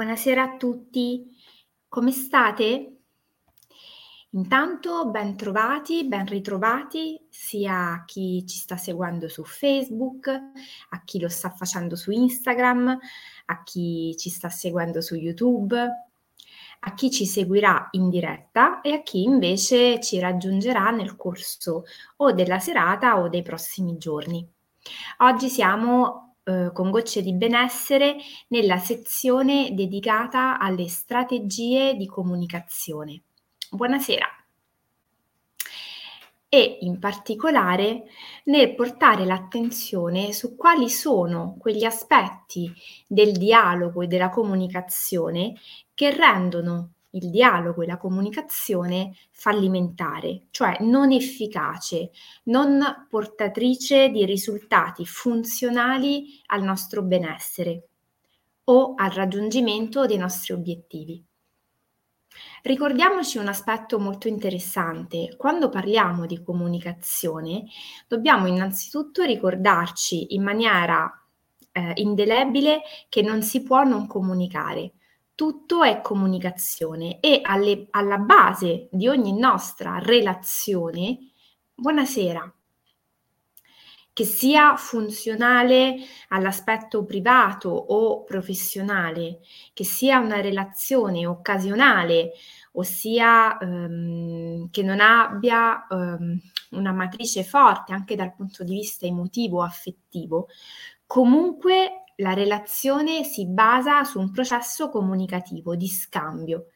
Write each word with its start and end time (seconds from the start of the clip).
Buonasera 0.00 0.42
a 0.42 0.56
tutti, 0.56 1.26
come 1.86 2.10
state? 2.10 3.00
Intanto 4.30 5.10
ben 5.10 5.36
trovati, 5.36 6.06
ben 6.06 6.24
ritrovati 6.24 7.20
sia 7.28 7.92
a 7.92 8.04
chi 8.06 8.46
ci 8.46 8.56
sta 8.56 8.78
seguendo 8.78 9.28
su 9.28 9.44
Facebook, 9.44 10.26
a 10.28 11.04
chi 11.04 11.20
lo 11.20 11.28
sta 11.28 11.50
facendo 11.50 11.96
su 11.96 12.12
Instagram, 12.12 12.98
a 13.44 13.62
chi 13.62 14.16
ci 14.16 14.30
sta 14.30 14.48
seguendo 14.48 15.02
su 15.02 15.16
YouTube, 15.16 15.78
a 15.78 16.94
chi 16.94 17.10
ci 17.10 17.26
seguirà 17.26 17.88
in 17.90 18.08
diretta 18.08 18.80
e 18.80 18.92
a 18.92 19.02
chi 19.02 19.22
invece 19.22 20.00
ci 20.00 20.18
raggiungerà 20.18 20.88
nel 20.92 21.14
corso 21.14 21.84
o 22.16 22.32
della 22.32 22.58
serata 22.58 23.20
o 23.20 23.28
dei 23.28 23.42
prossimi 23.42 23.98
giorni. 23.98 24.50
Oggi 25.18 25.50
siamo 25.50 26.29
eh, 26.44 26.70
con 26.72 26.90
Gocce 26.90 27.22
di 27.22 27.34
Benessere 27.34 28.16
nella 28.48 28.78
sezione 28.78 29.74
dedicata 29.74 30.58
alle 30.58 30.88
strategie 30.88 31.94
di 31.94 32.06
comunicazione. 32.06 33.22
Buonasera. 33.70 34.26
E 36.48 36.78
in 36.80 36.98
particolare 36.98 38.04
nel 38.44 38.74
portare 38.74 39.24
l'attenzione 39.24 40.32
su 40.32 40.56
quali 40.56 40.88
sono 40.88 41.56
quegli 41.58 41.84
aspetti 41.84 42.72
del 43.06 43.32
dialogo 43.32 44.02
e 44.02 44.08
della 44.08 44.30
comunicazione 44.30 45.54
che 45.94 46.10
rendono 46.10 46.94
il 47.10 47.30
dialogo 47.30 47.82
e 47.82 47.86
la 47.86 47.96
comunicazione 47.96 49.14
fallimentare, 49.30 50.46
cioè 50.50 50.76
non 50.80 51.12
efficace, 51.12 52.10
non 52.44 53.06
portatrice 53.08 54.10
di 54.10 54.24
risultati 54.24 55.04
funzionali 55.04 56.40
al 56.46 56.62
nostro 56.62 57.02
benessere 57.02 57.88
o 58.64 58.94
al 58.96 59.10
raggiungimento 59.10 60.06
dei 60.06 60.18
nostri 60.18 60.52
obiettivi. 60.52 61.24
Ricordiamoci 62.62 63.38
un 63.38 63.48
aspetto 63.48 63.98
molto 63.98 64.28
interessante. 64.28 65.34
Quando 65.36 65.68
parliamo 65.68 66.26
di 66.26 66.42
comunicazione, 66.42 67.64
dobbiamo 68.06 68.46
innanzitutto 68.46 69.22
ricordarci 69.22 70.34
in 70.34 70.42
maniera 70.42 71.10
eh, 71.72 71.92
indelebile 71.96 72.82
che 73.08 73.22
non 73.22 73.42
si 73.42 73.62
può 73.62 73.82
non 73.82 74.06
comunicare 74.06 74.92
tutto 75.40 75.82
è 75.82 76.02
comunicazione 76.02 77.18
e 77.18 77.40
alle, 77.42 77.86
alla 77.92 78.18
base 78.18 78.88
di 78.92 79.08
ogni 79.08 79.32
nostra 79.32 79.98
relazione, 79.98 81.16
buonasera, 81.72 82.54
che 84.12 84.24
sia 84.24 84.76
funzionale 84.76 85.96
all'aspetto 86.28 87.06
privato 87.06 87.70
o 87.70 88.22
professionale, 88.24 89.38
che 89.72 89.82
sia 89.82 90.18
una 90.18 90.42
relazione 90.42 91.26
occasionale, 91.26 92.32
ossia 92.72 93.56
ehm, 93.56 94.68
che 94.70 94.82
non 94.82 95.00
abbia 95.00 95.86
ehm, 95.88 96.38
una 96.72 96.92
matrice 96.92 97.44
forte 97.44 97.94
anche 97.94 98.14
dal 98.14 98.34
punto 98.34 98.62
di 98.62 98.74
vista 98.74 99.06
emotivo 99.06 99.60
o 99.60 99.62
affettivo, 99.62 100.48
comunque 101.06 102.04
la 102.20 102.32
relazione 102.32 103.24
si 103.24 103.46
basa 103.46 104.04
su 104.04 104.18
un 104.18 104.30
processo 104.30 104.88
comunicativo 104.88 105.74
di 105.74 105.88
scambio, 105.88 106.66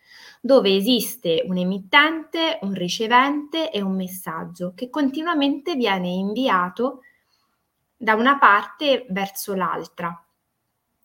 dove 0.40 0.74
esiste 0.74 1.44
un 1.46 1.56
emittente, 1.56 2.58
un 2.62 2.74
ricevente 2.74 3.70
e 3.70 3.80
un 3.80 3.94
messaggio 3.94 4.72
che 4.74 4.90
continuamente 4.90 5.74
viene 5.74 6.08
inviato 6.08 7.00
da 7.96 8.14
una 8.14 8.38
parte 8.38 9.06
verso 9.10 9.54
l'altra, 9.54 10.18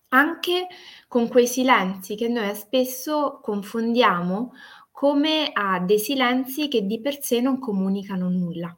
anche 0.10 0.68
con 1.08 1.28
quei 1.28 1.48
silenzi 1.48 2.16
che 2.16 2.28
noi 2.28 2.56
spesso 2.56 3.40
confondiamo 3.42 4.54
come 4.92 5.52
a 5.54 5.80
dei 5.80 6.00
silenzi 6.00 6.68
che 6.68 6.86
di 6.86 7.00
per 7.00 7.22
sé 7.22 7.40
non 7.40 7.60
comunicano 7.60 8.30
nulla 8.30 8.76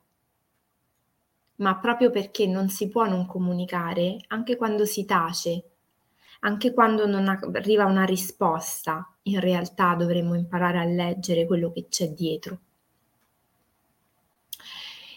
ma 1.61 1.77
proprio 1.77 2.09
perché 2.09 2.47
non 2.47 2.69
si 2.69 2.89
può 2.89 3.05
non 3.05 3.25
comunicare, 3.25 4.17
anche 4.27 4.55
quando 4.55 4.85
si 4.85 5.05
tace, 5.05 5.63
anche 6.41 6.73
quando 6.73 7.05
non 7.05 7.27
arriva 7.27 7.85
una 7.85 8.03
risposta, 8.03 9.07
in 9.23 9.39
realtà 9.39 9.93
dovremmo 9.93 10.33
imparare 10.35 10.79
a 10.79 10.83
leggere 10.85 11.45
quello 11.45 11.71
che 11.71 11.87
c'è 11.87 12.09
dietro. 12.09 12.59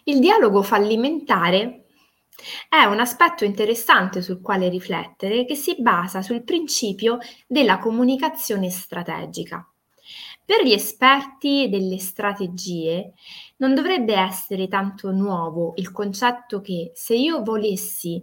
Il 0.04 0.20
dialogo 0.20 0.62
fallimentare 0.62 1.86
è 2.68 2.84
un 2.84 3.00
aspetto 3.00 3.44
interessante 3.44 4.20
sul 4.20 4.42
quale 4.42 4.68
riflettere 4.68 5.46
che 5.46 5.54
si 5.54 5.76
basa 5.78 6.20
sul 6.20 6.42
principio 6.42 7.18
della 7.46 7.78
comunicazione 7.78 8.68
strategica. 8.68 9.66
Per 10.46 10.62
gli 10.62 10.72
esperti 10.72 11.68
delle 11.70 11.98
strategie 11.98 13.14
non 13.56 13.74
dovrebbe 13.74 14.14
essere 14.14 14.68
tanto 14.68 15.10
nuovo 15.10 15.72
il 15.76 15.90
concetto 15.90 16.60
che 16.60 16.92
se 16.94 17.14
io 17.14 17.42
volessi 17.42 18.22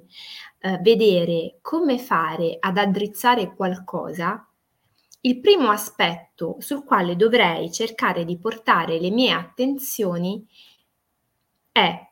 eh, 0.60 0.78
vedere 0.82 1.58
come 1.62 1.98
fare 1.98 2.58
ad 2.60 2.78
addrizzare 2.78 3.56
qualcosa, 3.56 4.48
il 5.22 5.40
primo 5.40 5.70
aspetto 5.70 6.58
sul 6.60 6.84
quale 6.84 7.16
dovrei 7.16 7.72
cercare 7.72 8.24
di 8.24 8.38
portare 8.38 9.00
le 9.00 9.10
mie 9.10 9.32
attenzioni 9.32 10.46
è 11.72 12.10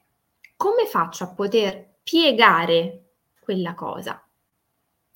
come 0.55 0.85
faccio 0.85 1.23
a 1.23 1.33
poter 1.33 1.97
piegare 2.01 3.11
quella 3.39 3.73
cosa. 3.73 4.23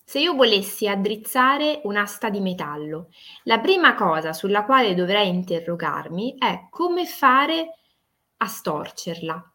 Se 0.03 0.19
io 0.19 0.34
volessi 0.34 0.88
addrizzare 0.88 1.81
un'asta 1.86 2.30
di 2.30 2.40
metallo, 2.40 3.09
la 3.44 3.59
prima 3.59 3.96
cosa 3.96 4.34
sulla 4.34 4.66
quale 4.66 4.94
dovrei 4.94 5.30
interrogarmi 5.30 6.38
è 6.38 6.68
come 6.69 7.06
fare 7.06 7.78
a 8.38 8.46
storcerla, 8.46 9.52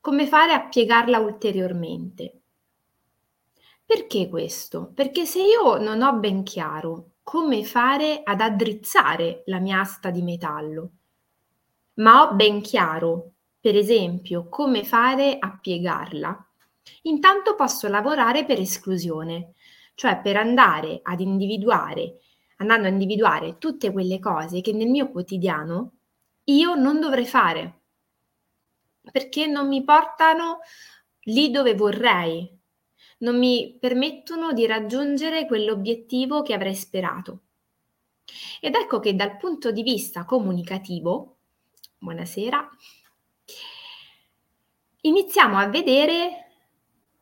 come 0.00 0.26
fare 0.26 0.52
a 0.52 0.66
piegarla 0.66 1.18
ulteriormente. 1.20 2.40
Perché 3.86 4.28
questo? 4.28 4.90
Perché 4.94 5.24
se 5.26 5.40
io 5.42 5.78
non 5.78 6.02
ho 6.02 6.14
ben 6.14 6.42
chiaro 6.42 7.10
come 7.22 7.64
fare 7.64 8.20
ad 8.24 8.40
addrizzare 8.40 9.42
la 9.46 9.60
mia 9.60 9.80
asta 9.80 10.10
di 10.10 10.22
metallo, 10.22 10.90
ma 11.94 12.22
ho 12.22 12.34
ben 12.34 12.60
chiaro, 12.60 13.32
per 13.60 13.76
esempio, 13.76 14.48
come 14.48 14.84
fare 14.84 15.36
a 15.38 15.56
piegarla, 15.58 16.46
intanto 17.02 17.54
posso 17.54 17.88
lavorare 17.88 18.44
per 18.44 18.58
esclusione, 18.58 19.52
cioè 19.94 20.20
per 20.20 20.36
andare 20.36 21.00
ad 21.02 21.20
individuare, 21.20 22.20
andando 22.56 22.86
a 22.86 22.90
individuare 22.90 23.58
tutte 23.58 23.92
quelle 23.92 24.18
cose 24.18 24.60
che 24.60 24.72
nel 24.72 24.88
mio 24.88 25.10
quotidiano 25.10 25.92
io 26.44 26.74
non 26.74 27.00
dovrei 27.00 27.26
fare, 27.26 27.82
perché 29.10 29.46
non 29.46 29.68
mi 29.68 29.82
portano 29.84 30.60
lì 31.24 31.50
dove 31.50 31.74
vorrei, 31.74 32.50
non 33.18 33.38
mi 33.38 33.76
permettono 33.78 34.52
di 34.52 34.66
raggiungere 34.66 35.46
quell'obiettivo 35.46 36.42
che 36.42 36.52
avrei 36.52 36.74
sperato. 36.74 37.40
Ed 38.60 38.74
ecco 38.74 39.00
che 39.00 39.14
dal 39.14 39.36
punto 39.36 39.70
di 39.70 39.82
vista 39.82 40.24
comunicativo, 40.24 41.36
buonasera, 41.98 42.68
iniziamo 45.02 45.58
a 45.58 45.68
vedere 45.68 46.38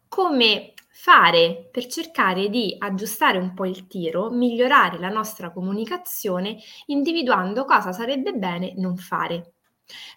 come 0.08 0.71
fare 0.92 1.68
per 1.70 1.86
cercare 1.86 2.48
di 2.48 2.76
aggiustare 2.78 3.38
un 3.38 3.54
po' 3.54 3.64
il 3.64 3.86
tiro, 3.86 4.30
migliorare 4.30 4.98
la 4.98 5.08
nostra 5.08 5.50
comunicazione, 5.50 6.58
individuando 6.86 7.64
cosa 7.64 7.92
sarebbe 7.92 8.32
bene 8.32 8.74
non 8.76 8.96
fare. 8.96 9.54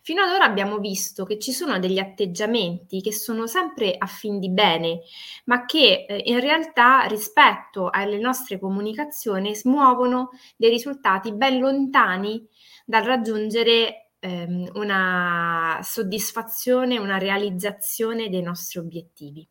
Fino 0.01 0.21
ad 0.21 0.29
ora 0.29 0.45
abbiamo 0.45 0.77
visto 0.77 1.25
che 1.25 1.39
ci 1.39 1.51
sono 1.51 1.79
degli 1.79 1.97
atteggiamenti 1.97 3.01
che 3.01 3.11
sono 3.11 3.47
sempre 3.47 3.95
a 3.97 4.05
fin 4.05 4.39
di 4.39 4.49
bene, 4.49 5.01
ma 5.45 5.65
che 5.65 6.05
eh, 6.07 6.21
in 6.25 6.39
realtà 6.39 7.01
rispetto 7.05 7.89
alle 7.89 8.19
nostre 8.19 8.59
comunicazioni 8.59 9.55
smuovono 9.55 10.29
dei 10.55 10.69
risultati 10.69 11.33
ben 11.33 11.59
lontani 11.59 12.47
dal 12.85 13.03
raggiungere 13.03 14.11
ehm, 14.19 14.71
una 14.75 15.79
soddisfazione, 15.81 16.97
una 16.97 17.17
realizzazione 17.17 18.29
dei 18.29 18.41
nostri 18.41 18.79
obiettivi. 18.79 19.47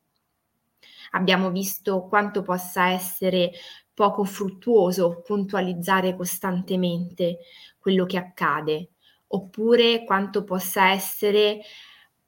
Abbiamo 1.14 1.50
visto 1.50 2.06
quanto 2.06 2.42
possa 2.42 2.88
essere 2.90 3.52
poco 3.92 4.24
fruttuoso 4.24 5.22
puntualizzare 5.24 6.16
costantemente 6.16 7.38
quello 7.78 8.04
che 8.04 8.16
accade, 8.16 8.90
oppure 9.28 10.04
quanto 10.04 10.42
possa 10.42 10.90
essere 10.90 11.60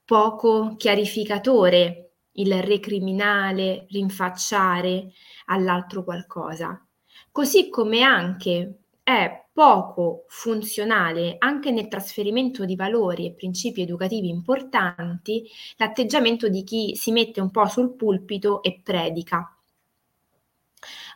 poco 0.05 0.75
chiarificatore 0.77 2.11
il 2.33 2.61
recriminale, 2.63 3.87
rinfacciare 3.89 5.11
all'altro 5.45 6.03
qualcosa. 6.03 6.81
Così 7.29 7.69
come 7.69 8.03
anche 8.03 8.83
è 9.07 9.45
poco 9.53 10.25
funzionale 10.27 11.37
anche 11.37 11.71
nel 11.71 11.87
trasferimento 11.87 12.65
di 12.65 12.75
valori 12.75 13.25
e 13.25 13.31
principi 13.31 13.81
educativi 13.81 14.27
importanti 14.27 15.49
l'atteggiamento 15.77 16.49
di 16.49 16.65
chi 16.65 16.93
si 16.93 17.13
mette 17.13 17.39
un 17.39 17.49
po' 17.49 17.67
sul 17.67 17.95
pulpito 17.95 18.61
e 18.61 18.81
predica. 18.83 19.49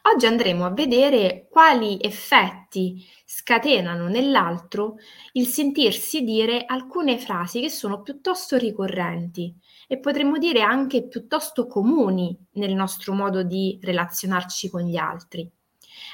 Oggi 0.04 0.26
andremo 0.26 0.64
a 0.64 0.72
vedere 0.72 1.50
quali 1.50 1.98
effetti 2.00 3.06
scatenano 3.26 4.08
nell'altro 4.08 4.96
il 5.34 5.48
sentirsi 5.48 6.24
dire 6.24 6.64
alcune 6.66 7.18
frasi 7.18 7.60
che 7.60 7.70
sono 7.70 8.02
piuttosto 8.02 8.56
ricorrenti 8.56 9.54
e 9.86 10.00
potremmo 10.00 10.38
dire 10.38 10.62
anche 10.62 11.10
piuttosto 11.10 11.68
comuni 11.68 12.38
nel 12.54 12.74
nostro 12.74 13.12
modo 13.12 13.44
di 13.44 13.78
relazionarci 13.82 14.70
con 14.70 14.84
gli 14.84 14.96
altri. 14.96 15.52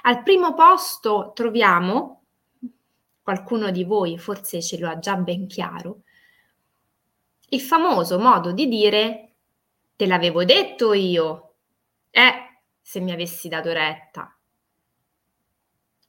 Al 0.04 0.24
primo 0.24 0.54
posto 0.54 1.32
troviamo, 1.34 2.24
qualcuno 3.22 3.72
di 3.72 3.84
voi 3.84 4.18
forse 4.18 4.62
ce 4.62 4.78
lo 4.80 4.90
ha 4.90 5.00
già 5.00 5.16
ben 5.16 5.48
chiaro, 5.48 6.04
il 7.50 7.62
famoso 7.62 8.20
modo 8.20 8.52
di 8.52 8.68
dire 8.68 9.36
te 9.96 10.06
l'avevo 10.06 10.44
detto 10.46 10.94
io, 10.94 11.56
eh, 12.12 12.62
se 12.82 13.00
mi 13.00 13.12
avessi 13.12 13.48
dato 13.48 13.72
retta. 13.72 14.38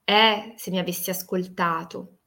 Eh, 0.04 0.54
se 0.56 0.70
mi 0.70 0.78
avessi 0.78 1.10
ascoltato. 1.10 2.18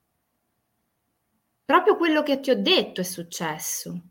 Proprio 1.65 1.95
quello 1.95 2.21
che 2.21 2.39
ti 2.39 2.51
ho 2.51 2.61
detto 2.61 3.01
è 3.01 3.03
successo. 3.03 4.10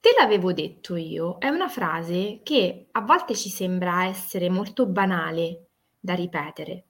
Te 0.00 0.14
l'avevo 0.18 0.54
detto 0.54 0.96
io 0.96 1.36
è 1.38 1.48
una 1.48 1.68
frase 1.68 2.40
che 2.42 2.88
a 2.90 3.02
volte 3.02 3.34
ci 3.36 3.50
sembra 3.50 4.06
essere 4.06 4.48
molto 4.48 4.86
banale 4.86 5.66
da 6.00 6.14
ripetere, 6.14 6.86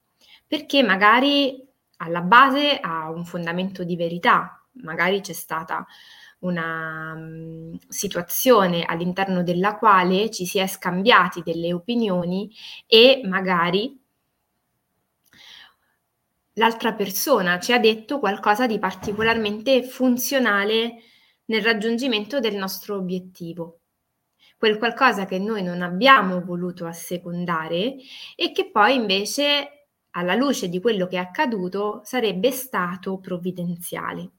perché 0.47 0.85
magari 0.85 1.61
alla 1.97 2.21
base 2.21 2.79
ha 2.79 3.11
un 3.11 3.25
fondamento 3.25 3.83
di 3.83 3.97
verità, 3.97 4.65
magari 4.83 5.21
c'è 5.23 5.33
stata 5.33 5.85
una 6.41 7.13
um, 7.17 7.77
situazione 7.89 8.85
all'interno 8.85 9.43
della 9.43 9.77
quale 9.77 10.31
ci 10.31 10.47
si 10.47 10.59
è 10.59 10.69
scambiati 10.69 11.43
delle 11.43 11.73
opinioni 11.73 12.49
e 12.87 13.23
magari 13.25 14.01
l'altra 16.55 16.93
persona 16.95 17.59
ci 17.59 17.73
ha 17.73 17.79
detto 17.79 18.21
qualcosa 18.21 18.69
di 18.69 18.79
particolarmente 18.79 19.83
funzionale 19.83 21.03
nel 21.51 21.63
raggiungimento 21.63 22.39
del 22.39 22.55
nostro 22.55 22.97
obiettivo. 22.97 23.81
Quel 24.57 24.79
qualcosa 24.79 25.27
che 25.27 25.39
noi 25.39 25.63
non 25.63 25.83
abbiamo 25.83 26.41
voluto 26.45 26.87
assecondare 26.87 27.97
e 28.37 28.53
che 28.53 28.71
poi 28.71 28.95
invece, 28.95 29.89
alla 30.11 30.35
luce 30.35 30.69
di 30.69 30.81
quello 30.81 31.07
che 31.07 31.17
è 31.17 31.21
accaduto, 31.21 32.03
sarebbe 32.05 32.53
stato 32.53 33.19
provvidenziale. 33.19 34.31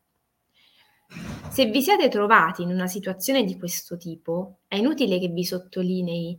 Se 1.49 1.65
vi 1.65 1.81
siete 1.81 2.07
trovati 2.07 2.61
in 2.61 2.69
una 2.69 2.87
situazione 2.87 3.43
di 3.43 3.57
questo 3.57 3.97
tipo, 3.97 4.59
è 4.67 4.77
inutile 4.77 5.19
che 5.19 5.27
vi 5.27 5.43
sottolinei 5.43 6.37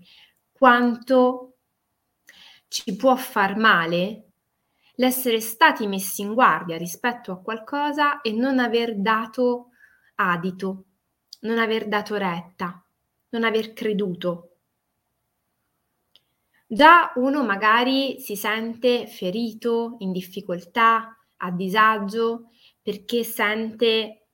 quanto 0.51 1.57
ci 2.69 2.97
può 2.97 3.15
far 3.17 3.59
male 3.59 4.29
l'essere 4.95 5.41
stati 5.41 5.87
messi 5.87 6.23
in 6.23 6.33
guardia 6.33 6.79
rispetto 6.79 7.33
a 7.33 7.41
qualcosa 7.41 8.23
e 8.23 8.33
non 8.33 8.59
aver 8.59 8.97
dato 8.99 9.72
adito, 10.14 10.85
non 11.41 11.59
aver 11.59 11.88
dato 11.88 12.17
retta, 12.17 12.85
non 13.31 13.44
aver 13.44 13.73
creduto. 13.73 14.56
Già 16.67 17.12
uno 17.17 17.44
magari 17.44 18.19
si 18.20 18.35
sente 18.37 19.06
ferito, 19.06 19.97
in 19.99 20.12
difficoltà, 20.12 21.17
a 21.37 21.50
disagio, 21.50 22.50
perché 22.81 23.25
sente 23.25 24.26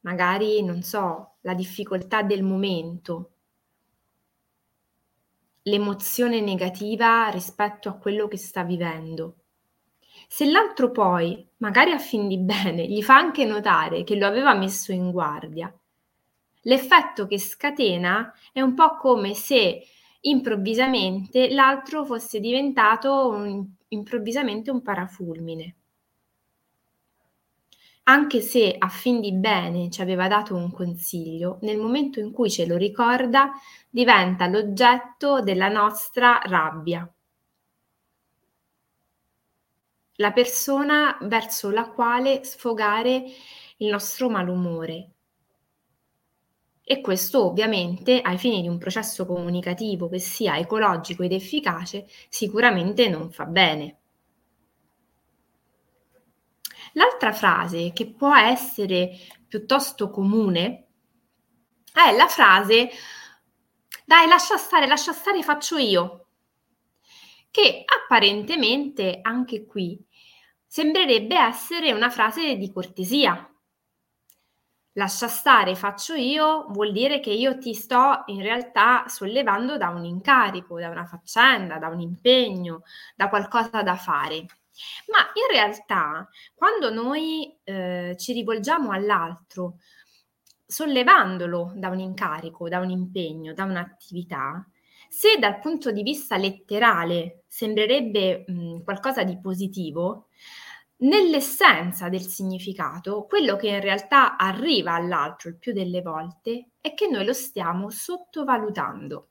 magari, 0.00 0.62
non 0.62 0.82
so, 0.82 1.36
la 1.42 1.54
difficoltà 1.54 2.22
del 2.22 2.42
momento, 2.42 3.32
l'emozione 5.62 6.40
negativa 6.40 7.28
rispetto 7.28 7.88
a 7.88 7.94
quello 7.94 8.28
che 8.28 8.36
sta 8.36 8.64
vivendo. 8.64 9.39
Se 10.32 10.44
l'altro 10.48 10.92
poi, 10.92 11.44
magari 11.56 11.90
a 11.90 11.98
fin 11.98 12.28
di 12.28 12.38
bene, 12.38 12.86
gli 12.86 13.02
fa 13.02 13.16
anche 13.16 13.44
notare 13.44 14.04
che 14.04 14.14
lo 14.14 14.28
aveva 14.28 14.54
messo 14.54 14.92
in 14.92 15.10
guardia, 15.10 15.76
l'effetto 16.62 17.26
che 17.26 17.36
scatena 17.36 18.32
è 18.52 18.60
un 18.60 18.74
po' 18.74 18.94
come 18.96 19.34
se 19.34 19.82
improvvisamente 20.20 21.50
l'altro 21.50 22.04
fosse 22.04 22.38
diventato 22.38 23.28
un, 23.28 23.66
improvvisamente 23.88 24.70
un 24.70 24.82
parafulmine 24.82 25.74
anche 28.04 28.40
se 28.40 28.74
a 28.76 28.88
fin 28.88 29.20
di 29.20 29.32
bene 29.32 29.90
ci 29.90 30.00
aveva 30.00 30.26
dato 30.26 30.54
un 30.54 30.70
consiglio, 30.72 31.58
nel 31.62 31.78
momento 31.78 32.18
in 32.18 32.32
cui 32.32 32.50
ce 32.50 32.66
lo 32.66 32.76
ricorda 32.76 33.52
diventa 33.88 34.46
l'oggetto 34.46 35.40
della 35.42 35.68
nostra 35.68 36.40
rabbia. 36.44 37.08
La 40.20 40.32
persona 40.32 41.16
verso 41.22 41.70
la 41.70 41.88
quale 41.88 42.44
sfogare 42.44 43.24
il 43.78 43.88
nostro 43.88 44.28
malumore. 44.28 45.12
E 46.84 47.00
questo 47.00 47.46
ovviamente 47.46 48.20
ai 48.20 48.36
fini 48.36 48.60
di 48.60 48.68
un 48.68 48.76
processo 48.76 49.24
comunicativo 49.24 50.10
che 50.10 50.18
sia 50.18 50.58
ecologico 50.58 51.22
ed 51.22 51.32
efficace 51.32 52.06
sicuramente 52.28 53.08
non 53.08 53.30
fa 53.30 53.46
bene. 53.46 53.98
L'altra 56.92 57.32
frase 57.32 57.92
che 57.94 58.12
può 58.12 58.36
essere 58.36 59.16
piuttosto 59.48 60.10
comune 60.10 60.88
è 61.94 62.14
la 62.14 62.28
frase 62.28 62.90
dai, 64.04 64.28
lascia 64.28 64.58
stare, 64.58 64.86
lascia 64.86 65.12
stare, 65.12 65.42
faccio 65.42 65.78
io. 65.78 66.26
Che 67.50 67.84
apparentemente 67.86 69.20
anche 69.22 69.64
qui 69.64 69.98
sembrerebbe 70.70 71.36
essere 71.36 71.90
una 71.92 72.10
frase 72.10 72.54
di 72.54 72.70
cortesia. 72.70 73.44
Lascia 74.92 75.26
stare, 75.26 75.74
faccio 75.74 76.14
io, 76.14 76.66
vuol 76.68 76.92
dire 76.92 77.18
che 77.18 77.32
io 77.32 77.58
ti 77.58 77.74
sto 77.74 78.22
in 78.26 78.40
realtà 78.40 79.08
sollevando 79.08 79.76
da 79.76 79.88
un 79.88 80.04
incarico, 80.04 80.78
da 80.78 80.88
una 80.88 81.04
faccenda, 81.04 81.78
da 81.78 81.88
un 81.88 81.98
impegno, 81.98 82.84
da 83.16 83.28
qualcosa 83.28 83.82
da 83.82 83.96
fare. 83.96 84.46
Ma 85.08 85.18
in 85.34 85.50
realtà, 85.50 86.28
quando 86.54 86.92
noi 86.92 87.52
eh, 87.64 88.14
ci 88.16 88.32
rivolgiamo 88.32 88.92
all'altro, 88.92 89.78
sollevandolo 90.64 91.72
da 91.74 91.88
un 91.88 91.98
incarico, 91.98 92.68
da 92.68 92.78
un 92.78 92.90
impegno, 92.90 93.54
da 93.54 93.64
un'attività, 93.64 94.64
se 95.12 95.38
dal 95.40 95.58
punto 95.58 95.90
di 95.90 96.04
vista 96.04 96.36
letterale 96.36 97.42
sembrerebbe 97.48 98.44
mh, 98.46 98.84
qualcosa 98.84 99.24
di 99.24 99.40
positivo, 99.40 100.28
nell'essenza 100.98 102.08
del 102.08 102.20
significato, 102.20 103.24
quello 103.24 103.56
che 103.56 103.68
in 103.70 103.80
realtà 103.80 104.36
arriva 104.36 104.94
all'altro 104.94 105.48
il 105.48 105.56
più 105.56 105.72
delle 105.72 106.00
volte 106.00 106.70
è 106.80 106.94
che 106.94 107.08
noi 107.08 107.24
lo 107.24 107.32
stiamo 107.32 107.90
sottovalutando. 107.90 109.28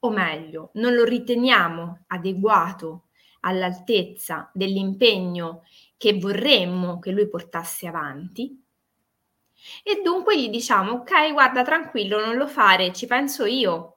O 0.00 0.10
meglio, 0.10 0.70
non 0.74 0.94
lo 0.94 1.04
riteniamo 1.04 2.04
adeguato 2.06 3.08
all'altezza 3.40 4.50
dell'impegno 4.54 5.64
che 5.98 6.18
vorremmo 6.18 6.98
che 6.98 7.10
lui 7.10 7.28
portasse 7.28 7.86
avanti. 7.86 8.58
E 9.84 10.00
dunque 10.02 10.40
gli 10.40 10.48
diciamo, 10.48 10.92
ok, 10.92 11.32
guarda, 11.32 11.62
tranquillo, 11.62 12.24
non 12.24 12.36
lo 12.36 12.48
fare, 12.48 12.90
ci 12.94 13.06
penso 13.06 13.44
io. 13.44 13.91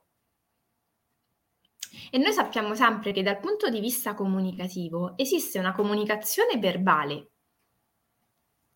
E 2.16 2.18
noi 2.18 2.32
sappiamo 2.32 2.74
sempre 2.74 3.12
che 3.12 3.22
dal 3.22 3.38
punto 3.38 3.68
di 3.68 3.78
vista 3.78 4.14
comunicativo 4.14 5.18
esiste 5.18 5.58
una 5.58 5.74
comunicazione 5.74 6.56
verbale 6.58 7.32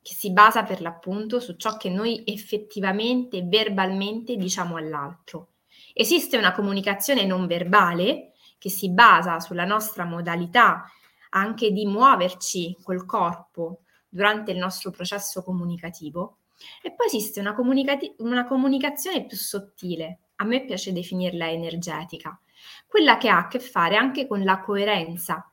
che 0.02 0.12
si 0.12 0.30
basa 0.30 0.62
per 0.62 0.82
l'appunto 0.82 1.40
su 1.40 1.56
ciò 1.56 1.78
che 1.78 1.88
noi 1.88 2.22
effettivamente, 2.26 3.42
verbalmente 3.42 4.36
diciamo 4.36 4.76
all'altro. 4.76 5.52
Esiste 5.94 6.36
una 6.36 6.52
comunicazione 6.52 7.24
non 7.24 7.46
verbale 7.46 8.32
che 8.58 8.68
si 8.68 8.90
basa 8.90 9.40
sulla 9.40 9.64
nostra 9.64 10.04
modalità 10.04 10.84
anche 11.30 11.72
di 11.72 11.86
muoverci 11.86 12.76
col 12.82 13.06
corpo 13.06 13.84
durante 14.06 14.50
il 14.50 14.58
nostro 14.58 14.90
processo 14.90 15.42
comunicativo. 15.42 16.40
E 16.82 16.92
poi 16.92 17.06
esiste 17.06 17.40
una, 17.40 17.54
comunicati- 17.54 18.16
una 18.18 18.46
comunicazione 18.46 19.24
più 19.24 19.38
sottile, 19.38 20.18
a 20.36 20.44
me 20.44 20.62
piace 20.66 20.92
definirla 20.92 21.50
energetica, 21.50 22.38
quella 22.86 23.16
che 23.16 23.28
ha 23.28 23.38
a 23.38 23.48
che 23.48 23.60
fare 23.60 23.96
anche 23.96 24.26
con 24.26 24.42
la 24.42 24.60
coerenza 24.60 25.50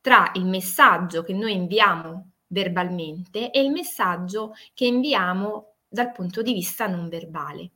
tra 0.00 0.30
il 0.34 0.46
messaggio 0.46 1.22
che 1.22 1.34
noi 1.34 1.52
inviamo 1.52 2.30
verbalmente 2.48 3.50
e 3.50 3.60
il 3.60 3.70
messaggio 3.70 4.54
che 4.74 4.86
inviamo 4.86 5.74
dal 5.88 6.12
punto 6.12 6.42
di 6.42 6.52
vista 6.52 6.86
non 6.86 7.08
verbale. 7.08 7.70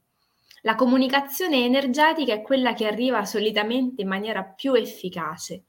La 0.62 0.74
comunicazione 0.76 1.64
energetica 1.64 2.32
è 2.32 2.40
quella 2.40 2.72
che 2.72 2.86
arriva 2.86 3.24
solitamente 3.24 4.02
in 4.02 4.08
maniera 4.08 4.42
più 4.42 4.72
efficace, 4.72 5.64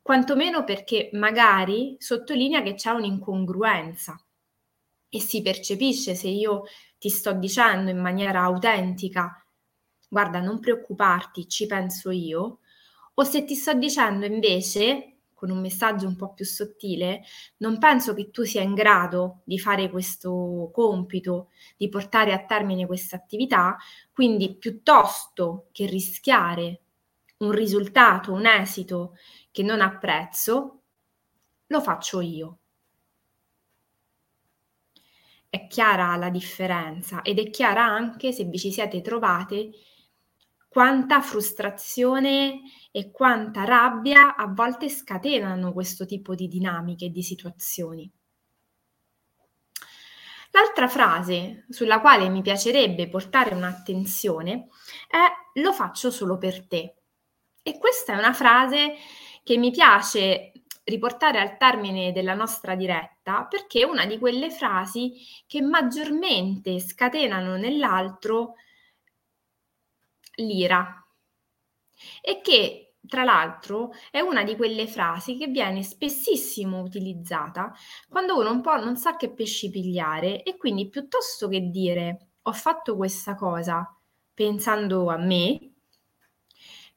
quantomeno 0.00 0.64
perché 0.64 1.10
magari 1.12 1.96
sottolinea 1.98 2.62
che 2.62 2.74
c'è 2.74 2.90
un'incongruenza 2.90 4.18
e 5.10 5.20
si 5.20 5.42
percepisce 5.42 6.14
se 6.14 6.28
io 6.28 6.62
ti 6.98 7.10
sto 7.10 7.32
dicendo 7.32 7.90
in 7.90 8.00
maniera 8.00 8.40
autentica 8.40 9.41
guarda, 10.12 10.40
non 10.40 10.60
preoccuparti, 10.60 11.48
ci 11.48 11.64
penso 11.64 12.10
io, 12.10 12.58
o 13.14 13.24
se 13.24 13.44
ti 13.44 13.54
sto 13.54 13.72
dicendo 13.72 14.26
invece, 14.26 15.20
con 15.32 15.48
un 15.48 15.58
messaggio 15.58 16.06
un 16.06 16.16
po' 16.16 16.34
più 16.34 16.44
sottile, 16.44 17.22
non 17.58 17.78
penso 17.78 18.12
che 18.12 18.30
tu 18.30 18.42
sia 18.42 18.60
in 18.60 18.74
grado 18.74 19.40
di 19.44 19.58
fare 19.58 19.88
questo 19.88 20.68
compito, 20.70 21.48
di 21.78 21.88
portare 21.88 22.34
a 22.34 22.44
termine 22.44 22.84
questa 22.84 23.16
attività, 23.16 23.78
quindi 24.12 24.54
piuttosto 24.54 25.68
che 25.72 25.86
rischiare 25.86 26.82
un 27.38 27.52
risultato, 27.52 28.32
un 28.34 28.44
esito 28.44 29.16
che 29.50 29.62
non 29.62 29.80
apprezzo, 29.80 30.82
lo 31.68 31.80
faccio 31.80 32.20
io. 32.20 32.58
È 35.48 35.66
chiara 35.68 36.14
la 36.16 36.28
differenza 36.28 37.22
ed 37.22 37.38
è 37.38 37.48
chiara 37.48 37.82
anche 37.82 38.32
se 38.32 38.44
vi 38.44 38.58
ci 38.58 38.70
siete 38.70 39.00
trovate 39.00 39.70
quanta 40.72 41.20
frustrazione 41.20 42.62
e 42.90 43.10
quanta 43.10 43.64
rabbia 43.64 44.36
a 44.36 44.46
volte 44.46 44.88
scatenano 44.88 45.70
questo 45.74 46.06
tipo 46.06 46.34
di 46.34 46.48
dinamiche 46.48 47.04
e 47.04 47.10
di 47.10 47.22
situazioni. 47.22 48.10
L'altra 50.52 50.88
frase 50.88 51.66
sulla 51.68 52.00
quale 52.00 52.30
mi 52.30 52.40
piacerebbe 52.40 53.10
portare 53.10 53.54
un'attenzione 53.54 54.68
è 55.10 55.60
lo 55.60 55.74
faccio 55.74 56.10
solo 56.10 56.38
per 56.38 56.66
te. 56.66 56.94
E 57.62 57.78
questa 57.78 58.14
è 58.14 58.16
una 58.16 58.32
frase 58.32 58.94
che 59.44 59.58
mi 59.58 59.70
piace 59.70 60.52
riportare 60.84 61.38
al 61.38 61.58
termine 61.58 62.12
della 62.12 62.34
nostra 62.34 62.74
diretta 62.74 63.44
perché 63.44 63.80
è 63.80 63.84
una 63.84 64.06
di 64.06 64.18
quelle 64.18 64.50
frasi 64.50 65.12
che 65.46 65.60
maggiormente 65.60 66.80
scatenano 66.80 67.56
nell'altro 67.56 68.54
l'ira. 70.36 71.04
E 72.20 72.40
che 72.40 72.94
tra 73.06 73.24
l'altro 73.24 73.90
è 74.10 74.20
una 74.20 74.44
di 74.44 74.54
quelle 74.56 74.86
frasi 74.86 75.36
che 75.36 75.48
viene 75.48 75.82
spessissimo 75.82 76.80
utilizzata 76.80 77.72
quando 78.08 78.38
uno 78.38 78.50
un 78.52 78.60
po' 78.60 78.76
non 78.76 78.96
sa 78.96 79.16
che 79.16 79.32
pesci 79.32 79.70
pigliare 79.70 80.42
e 80.44 80.56
quindi 80.56 80.88
piuttosto 80.88 81.48
che 81.48 81.62
dire 81.68 82.28
ho 82.42 82.52
fatto 82.52 82.94
questa 82.96 83.34
cosa 83.34 83.92
pensando 84.34 85.08
a 85.10 85.16
me, 85.16 85.72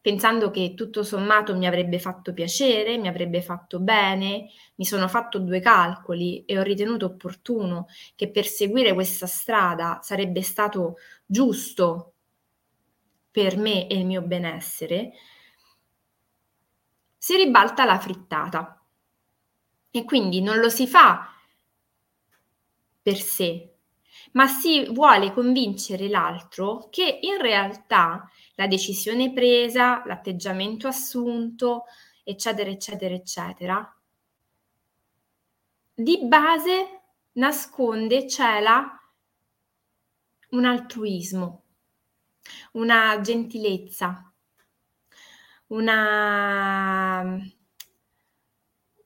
pensando 0.02 0.52
che 0.52 0.74
tutto 0.76 1.04
sommato 1.04 1.56
mi 1.56 1.66
avrebbe 1.68 2.00
fatto 2.00 2.34
piacere, 2.34 2.98
mi 2.98 3.08
avrebbe 3.08 3.42
fatto 3.42 3.80
bene, 3.80 4.50
mi 4.76 4.86
sono 4.86 5.08
fatto 5.08 5.40
due 5.40 5.60
calcoli 5.60 6.46
e 6.46 6.60
ho 6.60 6.62
ritenuto 6.64 7.06
opportuno 7.08 7.88
che 8.16 8.30
per 8.30 8.46
seguire 8.46 8.94
questa 8.94 9.26
strada 9.26 10.00
sarebbe 10.04 10.42
stato 10.42 10.96
giusto 11.26 12.15
per 13.36 13.58
me 13.58 13.86
e 13.88 13.98
il 13.98 14.06
mio 14.06 14.22
benessere, 14.22 15.12
si 17.18 17.36
ribalta 17.36 17.84
la 17.84 18.00
frittata. 18.00 18.82
E 19.92 20.06
quindi 20.06 20.42
non 20.42 20.60
lo 20.60 20.70
si 20.70 20.88
fa 20.88 21.36
per 23.02 23.18
sé, 23.18 23.74
ma 24.32 24.48
si 24.48 24.86
vuole 24.86 25.34
convincere 25.34 26.08
l'altro 26.08 26.88
che 26.90 27.20
in 27.24 27.38
realtà 27.42 28.26
la 28.56 28.68
decisione 28.68 29.34
presa, 29.34 30.02
l'atteggiamento 30.06 30.88
assunto, 30.88 31.84
eccetera, 32.24 32.70
eccetera, 32.70 33.14
eccetera, 33.14 33.98
di 35.94 36.20
base 36.24 37.02
nasconde, 37.34 38.30
cela 38.30 38.98
un 40.52 40.64
altruismo 40.64 41.65
una 42.74 43.20
gentilezza, 43.22 44.32
una 45.68 47.38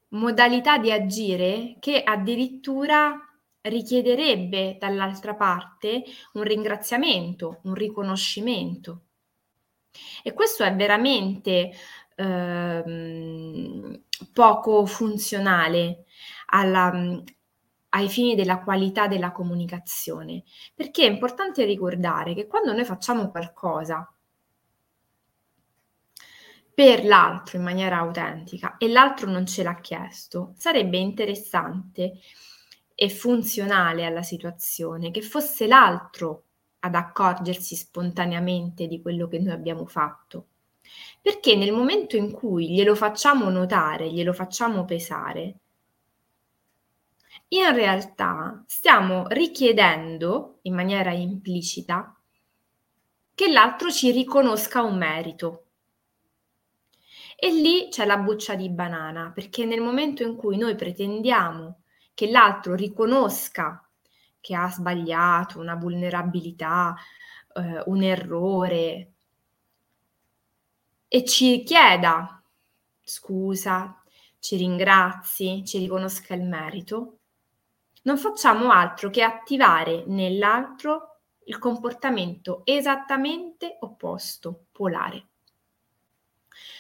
modalità 0.10 0.78
di 0.78 0.92
agire 0.92 1.76
che 1.80 2.04
addirittura 2.04 3.18
richiederebbe 3.62 4.78
dall'altra 4.80 5.36
parte 5.36 6.04
un 6.34 6.44
ringraziamento, 6.44 7.60
un 7.64 7.74
riconoscimento. 7.74 9.04
E 10.24 10.34
questo 10.34 10.64
è 10.64 10.76
veramente 10.76 11.72
ehm, 12.16 14.04
poco 14.34 14.86
funzionale 14.86 16.06
alla, 16.48 16.92
ai 17.90 18.10
fini 18.10 18.36
della 18.36 18.60
qualità 18.60 19.08
della 19.08 19.32
comunicazione, 19.32 20.44
perché 20.76 21.06
è 21.06 21.10
importante 21.10 21.66
ricordare 21.66 22.34
che 22.34 22.48
quando 22.48 22.74
noi 22.74 22.86
facciamo 22.86 23.30
qualcosa 23.30 24.12
per 26.74 27.04
l'altro 27.04 27.58
in 27.58 27.64
maniera 27.64 27.98
autentica 27.98 28.78
e 28.78 28.88
l'altro 28.88 29.30
non 29.30 29.46
ce 29.46 29.64
l'ha 29.64 29.80
chiesto, 29.82 30.54
sarebbe 30.58 30.98
interessante 30.98 32.20
e 32.96 33.10
funzionale 33.10 34.06
alla 34.06 34.24
situazione 34.24 35.12
che 35.12 35.22
fosse 35.22 35.68
l'altro 35.68 36.44
ad 36.80 36.96
accorgersi 36.96 37.76
spontaneamente 37.76 38.88
di 38.88 39.02
quello 39.02 39.28
che 39.28 39.40
noi 39.40 39.54
abbiamo 39.54 39.86
fatto. 39.86 40.48
Perché 41.22 41.56
nel 41.56 41.74
momento 41.74 42.16
in 42.16 42.32
cui 42.32 42.72
glielo 42.72 42.96
facciamo 42.96 43.50
notare, 43.50 44.10
glielo 44.12 44.32
facciamo 44.34 44.86
pesare, 44.86 45.60
in 47.50 47.74
realtà 47.74 48.64
stiamo 48.68 49.26
richiedendo 49.28 50.60
in 50.64 50.76
maniera 50.76 51.12
implicita 51.12 52.16
che 53.34 53.52
l'altro 53.52 53.90
ci 53.90 54.12
riconosca 54.12 54.82
un 54.82 54.98
merito. 54.98 55.66
E 57.36 57.52
lì 57.52 57.88
c'è 57.90 58.06
la 58.06 58.18
buccia 58.18 58.56
di 58.56 58.70
banana, 58.70 59.32
perché 59.34 59.66
nel 59.66 59.82
momento 59.82 60.24
in 60.24 60.36
cui 60.36 60.58
noi 60.58 60.76
pretendiamo 60.76 61.84
che 62.14 62.30
l'altro 62.30 62.76
riconosca 62.76 63.90
che 64.42 64.56
ha 64.56 64.70
sbagliato, 64.70 65.60
una 65.60 65.76
vulnerabilità, 65.76 66.96
eh, 67.54 67.82
un 67.86 68.04
errore, 68.04 69.14
e 71.08 71.26
ci 71.26 71.64
chieda 71.64 72.44
scusa, 73.02 74.04
ci 74.40 74.58
ringrazi, 74.58 75.64
ci 75.66 75.80
riconosca 75.80 76.36
il 76.36 76.44
merito, 76.44 77.20
non 78.04 78.18
facciamo 78.18 78.72
altro 78.72 79.10
che 79.10 79.24
attivare 79.24 80.04
nell'altro 80.08 81.20
il 81.46 81.58
comportamento 81.58 82.62
esattamente 82.66 83.78
opposto, 83.80 84.66
polare. 84.72 85.28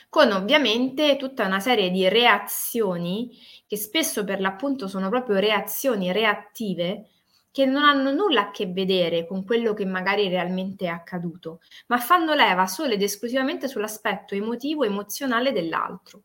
Con 0.10 0.32
ovviamente 0.32 1.18
tutta 1.18 1.46
una 1.46 1.60
serie 1.60 1.92
di 1.92 2.08
reazioni 2.08 3.38
che 3.68 3.78
spesso 3.78 4.24
per 4.24 4.40
l'appunto 4.40 4.88
sono 4.88 5.10
proprio 5.10 5.38
reazioni 5.38 6.12
reattive 6.12 7.10
che 7.52 7.66
non 7.66 7.84
hanno 7.84 8.12
nulla 8.12 8.42
a 8.42 8.52
che 8.52 8.68
vedere 8.68 9.26
con 9.26 9.44
quello 9.44 9.74
che 9.74 9.86
magari 9.86 10.28
realmente 10.28 10.86
è 10.86 10.90
accaduto, 10.90 11.62
ma 11.88 11.98
fanno 11.98 12.34
leva 12.34 12.68
solo 12.68 12.94
ed 12.94 13.02
esclusivamente 13.02 13.68
sull'aspetto 13.68 14.36
emotivo 14.36 14.84
emozionale 14.84 15.52
dell'altro. 15.52 16.22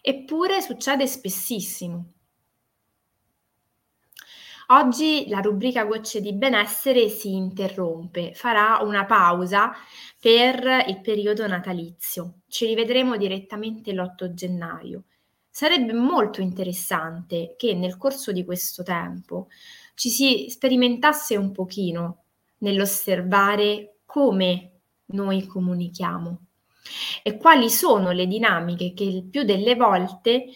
Eppure 0.00 0.60
succede 0.60 1.06
spessissimo. 1.06 2.13
Oggi 4.68 5.26
la 5.28 5.40
rubrica 5.40 5.84
Gocce 5.84 6.22
di 6.22 6.32
benessere 6.32 7.10
si 7.10 7.34
interrompe, 7.34 8.32
farà 8.32 8.78
una 8.80 9.04
pausa 9.04 9.72
per 10.18 10.86
il 10.88 11.02
periodo 11.02 11.46
natalizio. 11.46 12.36
Ci 12.48 12.64
rivedremo 12.64 13.18
direttamente 13.18 13.92
l'8 13.92 14.32
gennaio. 14.32 15.04
Sarebbe 15.50 15.92
molto 15.92 16.40
interessante 16.40 17.54
che 17.58 17.74
nel 17.74 17.98
corso 17.98 18.32
di 18.32 18.42
questo 18.42 18.82
tempo 18.82 19.48
ci 19.94 20.08
si 20.08 20.46
sperimentasse 20.48 21.36
un 21.36 21.52
pochino 21.52 22.24
nell'osservare 22.58 23.98
come 24.06 24.70
noi 25.06 25.44
comunichiamo 25.44 26.40
e 27.22 27.36
quali 27.36 27.68
sono 27.68 28.12
le 28.12 28.26
dinamiche 28.26 28.94
che 28.94 29.04
il 29.04 29.24
più 29.24 29.42
delle 29.42 29.74
volte 29.74 30.46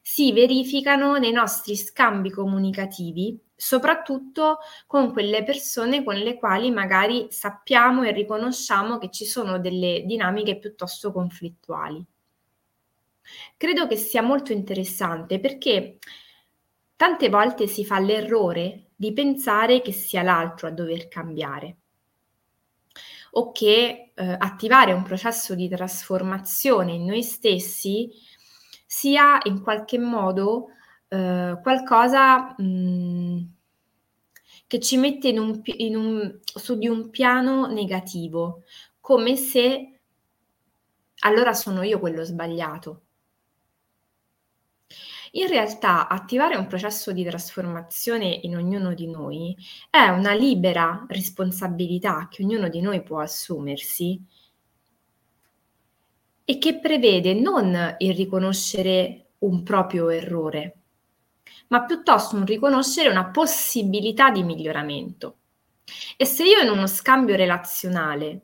si 0.00 0.32
verificano 0.32 1.18
nei 1.18 1.32
nostri 1.32 1.76
scambi 1.76 2.30
comunicativi 2.30 3.38
soprattutto 3.60 4.58
con 4.86 5.12
quelle 5.12 5.42
persone 5.42 6.04
con 6.04 6.14
le 6.14 6.36
quali 6.36 6.70
magari 6.70 7.26
sappiamo 7.30 8.04
e 8.04 8.12
riconosciamo 8.12 8.98
che 8.98 9.10
ci 9.10 9.24
sono 9.24 9.58
delle 9.58 10.04
dinamiche 10.06 10.58
piuttosto 10.58 11.10
conflittuali. 11.10 12.02
Credo 13.56 13.88
che 13.88 13.96
sia 13.96 14.22
molto 14.22 14.52
interessante 14.52 15.40
perché 15.40 15.98
tante 16.94 17.28
volte 17.28 17.66
si 17.66 17.84
fa 17.84 17.98
l'errore 17.98 18.90
di 18.94 19.12
pensare 19.12 19.82
che 19.82 19.92
sia 19.92 20.22
l'altro 20.22 20.68
a 20.68 20.70
dover 20.70 21.08
cambiare 21.08 21.76
o 23.32 23.50
che 23.50 24.12
eh, 24.14 24.36
attivare 24.38 24.92
un 24.92 25.02
processo 25.02 25.56
di 25.56 25.68
trasformazione 25.68 26.92
in 26.92 27.04
noi 27.04 27.24
stessi 27.24 28.08
sia 28.86 29.40
in 29.42 29.62
qualche 29.62 29.98
modo 29.98 30.68
eh, 31.08 31.58
qualcosa 31.62 32.54
mh, 32.56 32.62
mm, 32.62 33.38
che 34.66 34.80
ci 34.80 34.96
mette 34.98 35.28
in 35.28 35.38
un, 35.38 35.60
in 35.64 35.96
un, 35.96 36.38
su 36.42 36.76
di 36.76 36.88
un 36.88 37.10
piano 37.10 37.66
negativo, 37.66 38.64
come 39.00 39.36
se 39.36 40.00
allora 41.20 41.52
sono 41.54 41.82
io 41.82 41.98
quello 41.98 42.24
sbagliato. 42.24 43.02
In 45.32 45.46
realtà 45.46 46.08
attivare 46.08 46.56
un 46.56 46.66
processo 46.66 47.12
di 47.12 47.22
trasformazione 47.24 48.26
in 48.42 48.56
ognuno 48.56 48.94
di 48.94 49.06
noi 49.08 49.56
è 49.90 50.08
una 50.08 50.32
libera 50.32 51.04
responsabilità 51.08 52.28
che 52.30 52.42
ognuno 52.42 52.68
di 52.68 52.80
noi 52.80 53.02
può 53.02 53.20
assumersi 53.20 54.22
e 56.44 56.58
che 56.58 56.78
prevede 56.78 57.34
non 57.34 57.96
il 57.98 58.14
riconoscere 58.14 59.32
un 59.40 59.62
proprio 59.62 60.08
errore, 60.08 60.77
ma 61.68 61.84
piuttosto 61.84 62.36
un 62.36 62.44
riconoscere 62.44 63.08
una 63.08 63.30
possibilità 63.30 64.30
di 64.30 64.42
miglioramento. 64.42 65.36
E 66.16 66.24
se 66.24 66.44
io 66.44 66.60
in 66.60 66.70
uno 66.70 66.86
scambio 66.86 67.36
relazionale 67.36 68.40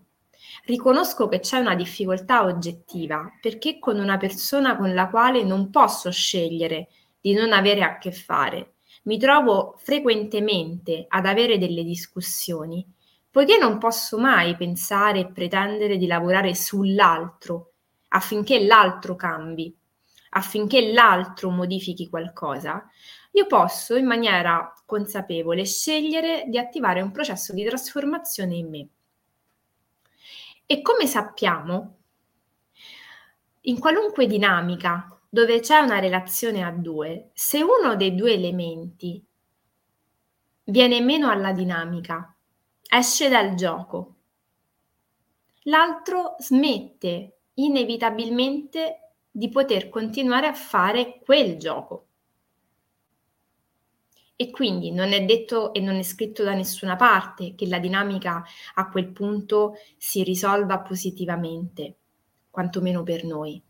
riconosco 0.64 1.28
che 1.28 1.40
c'è 1.40 1.58
una 1.58 1.74
difficoltà 1.74 2.44
oggettiva, 2.44 3.30
perché 3.40 3.78
con 3.78 3.98
una 3.98 4.16
persona 4.16 4.76
con 4.76 4.94
la 4.94 5.08
quale 5.08 5.42
non 5.42 5.70
posso 5.70 6.10
scegliere 6.10 6.88
di 7.20 7.34
non 7.34 7.52
avere 7.52 7.82
a 7.82 7.98
che 7.98 8.12
fare, 8.12 8.74
mi 9.04 9.18
trovo 9.18 9.74
frequentemente 9.78 11.04
ad 11.06 11.26
avere 11.26 11.58
delle 11.58 11.84
discussioni, 11.84 12.86
poiché 13.30 13.58
non 13.58 13.78
posso 13.78 14.18
mai 14.18 14.56
pensare 14.56 15.20
e 15.20 15.32
pretendere 15.32 15.98
di 15.98 16.06
lavorare 16.06 16.54
sull'altro 16.54 17.72
affinché 18.14 18.64
l'altro 18.64 19.16
cambi, 19.16 19.76
affinché 20.36 20.92
l'altro 20.92 21.50
modifichi 21.50 22.08
qualcosa, 22.08 22.84
io 23.32 23.46
posso 23.46 23.96
in 23.96 24.06
maniera 24.06 24.72
consapevole 24.84 25.64
scegliere 25.64 26.44
di 26.48 26.58
attivare 26.58 27.00
un 27.00 27.12
processo 27.12 27.52
di 27.52 27.64
trasformazione 27.64 28.54
in 28.56 28.68
me. 28.68 28.88
E 30.66 30.82
come 30.82 31.06
sappiamo, 31.06 31.96
in 33.62 33.78
qualunque 33.78 34.26
dinamica 34.26 35.08
dove 35.28 35.60
c'è 35.60 35.78
una 35.78 35.98
relazione 35.98 36.64
a 36.64 36.70
due, 36.70 37.30
se 37.32 37.62
uno 37.62 37.94
dei 37.96 38.14
due 38.14 38.32
elementi 38.32 39.24
viene 40.64 41.00
meno 41.00 41.30
alla 41.30 41.52
dinamica, 41.52 42.34
esce 42.88 43.28
dal 43.28 43.54
gioco, 43.54 44.14
l'altro 45.62 46.36
smette 46.38 47.38
inevitabilmente 47.54 49.03
di 49.36 49.48
poter 49.48 49.88
continuare 49.88 50.46
a 50.46 50.54
fare 50.54 51.18
quel 51.24 51.58
gioco. 51.58 52.06
E 54.36 54.50
quindi 54.50 54.92
non 54.92 55.12
è 55.12 55.24
detto 55.24 55.72
e 55.72 55.80
non 55.80 55.96
è 55.96 56.02
scritto 56.04 56.44
da 56.44 56.54
nessuna 56.54 56.94
parte 56.94 57.56
che 57.56 57.66
la 57.66 57.80
dinamica 57.80 58.44
a 58.74 58.88
quel 58.88 59.10
punto 59.10 59.74
si 59.96 60.22
risolva 60.22 60.78
positivamente, 60.78 61.96
quantomeno 62.48 63.02
per 63.02 63.24
noi. 63.24 63.60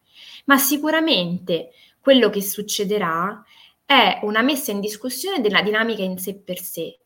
Ma 0.44 0.58
sicuramente 0.58 1.70
quello 1.98 2.28
che 2.28 2.42
succederà 2.42 3.42
è 3.86 4.20
una 4.24 4.42
messa 4.42 4.70
in 4.70 4.80
discussione 4.80 5.40
della 5.40 5.62
dinamica 5.62 6.02
in 6.02 6.18
sé 6.18 6.34
per 6.36 6.60
sé 6.60 6.98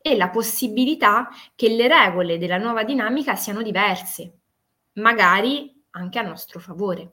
e 0.00 0.16
la 0.16 0.30
possibilità 0.30 1.28
che 1.54 1.68
le 1.68 1.88
regole 1.88 2.38
della 2.38 2.56
nuova 2.56 2.84
dinamica 2.84 3.36
siano 3.36 3.60
diverse, 3.60 4.38
magari 4.94 5.73
anche 5.94 6.18
a 6.18 6.22
nostro 6.22 6.60
favore. 6.60 7.10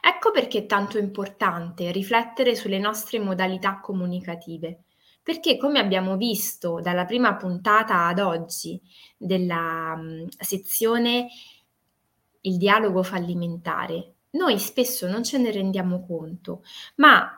Ecco 0.00 0.30
perché 0.30 0.58
è 0.58 0.66
tanto 0.66 0.98
importante 0.98 1.90
riflettere 1.90 2.54
sulle 2.54 2.78
nostre 2.78 3.18
modalità 3.18 3.80
comunicative, 3.80 4.84
perché 5.22 5.56
come 5.56 5.80
abbiamo 5.80 6.16
visto 6.16 6.80
dalla 6.80 7.04
prima 7.04 7.34
puntata 7.34 8.06
ad 8.06 8.20
oggi 8.20 8.80
della 9.16 9.94
um, 9.96 10.28
sezione 10.28 11.28
Il 12.42 12.58
dialogo 12.58 13.02
fallimentare, 13.02 14.14
noi 14.30 14.58
spesso 14.60 15.08
non 15.08 15.24
ce 15.24 15.38
ne 15.38 15.50
rendiamo 15.50 16.06
conto, 16.06 16.62
ma 16.96 17.28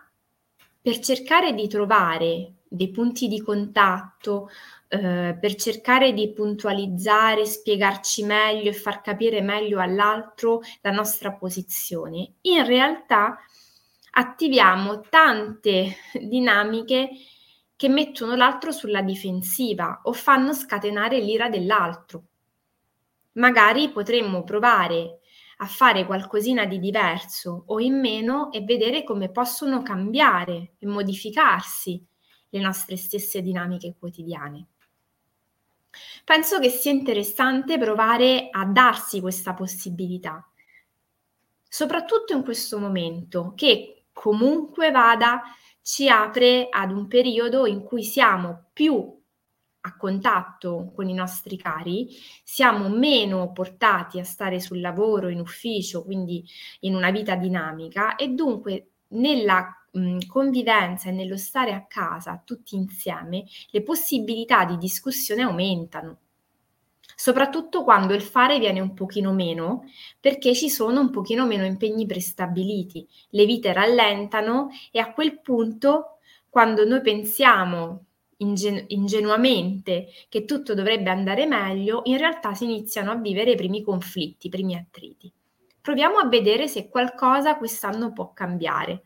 per 0.82 0.98
cercare 0.98 1.54
di 1.54 1.66
trovare 1.66 2.56
dei 2.68 2.90
punti 2.90 3.28
di 3.28 3.40
contatto, 3.40 4.50
eh, 4.88 5.36
per 5.38 5.54
cercare 5.54 6.14
di 6.14 6.32
puntualizzare, 6.32 7.44
spiegarci 7.44 8.24
meglio 8.24 8.70
e 8.70 8.72
far 8.72 9.02
capire 9.02 9.42
meglio 9.42 9.80
all'altro 9.80 10.62
la 10.80 10.90
nostra 10.90 11.32
posizione. 11.32 12.36
In 12.42 12.64
realtà 12.64 13.38
attiviamo 14.12 15.00
tante 15.10 15.94
dinamiche 16.18 17.10
che 17.76 17.88
mettono 17.88 18.34
l'altro 18.34 18.72
sulla 18.72 19.02
difensiva 19.02 20.00
o 20.04 20.12
fanno 20.14 20.54
scatenare 20.54 21.20
l'ira 21.20 21.50
dell'altro. 21.50 22.24
Magari 23.32 23.90
potremmo 23.90 24.42
provare 24.42 25.20
a 25.58 25.66
fare 25.66 26.06
qualcosina 26.06 26.64
di 26.64 26.78
diverso 26.78 27.64
o 27.66 27.78
in 27.78 28.00
meno 28.00 28.50
e 28.52 28.62
vedere 28.62 29.04
come 29.04 29.30
possono 29.30 29.82
cambiare 29.82 30.72
e 30.78 30.86
modificarsi 30.86 32.02
le 32.48 32.60
nostre 32.60 32.96
stesse 32.96 33.42
dinamiche 33.42 33.94
quotidiane. 33.98 34.68
Penso 36.24 36.58
che 36.58 36.68
sia 36.68 36.90
interessante 36.92 37.78
provare 37.78 38.48
a 38.50 38.64
darsi 38.64 39.20
questa 39.20 39.54
possibilità, 39.54 40.46
soprattutto 41.68 42.34
in 42.34 42.42
questo 42.42 42.78
momento 42.78 43.52
che 43.54 44.04
comunque 44.12 44.90
vada 44.90 45.42
ci 45.82 46.08
apre 46.08 46.68
ad 46.70 46.90
un 46.90 47.06
periodo 47.08 47.66
in 47.66 47.82
cui 47.82 48.02
siamo 48.02 48.66
più 48.72 49.16
a 49.80 49.96
contatto 49.96 50.92
con 50.94 51.08
i 51.08 51.14
nostri 51.14 51.56
cari, 51.56 52.08
siamo 52.44 52.88
meno 52.88 53.52
portati 53.52 54.18
a 54.18 54.24
stare 54.24 54.60
sul 54.60 54.80
lavoro, 54.80 55.28
in 55.28 55.40
ufficio, 55.40 56.04
quindi 56.04 56.44
in 56.80 56.94
una 56.94 57.10
vita 57.10 57.36
dinamica 57.36 58.16
e 58.16 58.28
dunque 58.28 58.90
nella 59.08 59.77
convivenza 60.26 61.08
e 61.08 61.12
nello 61.12 61.36
stare 61.36 61.72
a 61.72 61.84
casa 61.86 62.40
tutti 62.44 62.74
insieme, 62.76 63.44
le 63.70 63.82
possibilità 63.82 64.64
di 64.64 64.76
discussione 64.78 65.42
aumentano. 65.42 66.18
Soprattutto 67.20 67.82
quando 67.82 68.14
il 68.14 68.22
fare 68.22 68.58
viene 68.58 68.80
un 68.80 68.94
pochino 68.94 69.32
meno, 69.32 69.84
perché 70.20 70.54
ci 70.54 70.70
sono 70.70 71.00
un 71.00 71.10
pochino 71.10 71.46
meno 71.46 71.64
impegni 71.64 72.06
prestabiliti, 72.06 73.08
le 73.30 73.44
vite 73.44 73.72
rallentano 73.72 74.68
e 74.92 75.00
a 75.00 75.12
quel 75.12 75.40
punto, 75.40 76.18
quando 76.48 76.84
noi 76.86 77.00
pensiamo 77.00 78.04
ingenu- 78.38 78.84
ingenuamente 78.88 80.08
che 80.28 80.44
tutto 80.44 80.74
dovrebbe 80.74 81.10
andare 81.10 81.46
meglio, 81.46 82.02
in 82.04 82.18
realtà 82.18 82.54
si 82.54 82.64
iniziano 82.64 83.10
a 83.10 83.16
vivere 83.16 83.52
i 83.52 83.56
primi 83.56 83.82
conflitti, 83.82 84.46
i 84.46 84.50
primi 84.50 84.76
attriti. 84.76 85.32
Proviamo 85.80 86.18
a 86.18 86.28
vedere 86.28 86.68
se 86.68 86.88
qualcosa 86.88 87.56
quest'anno 87.56 88.12
può 88.12 88.32
cambiare. 88.32 89.02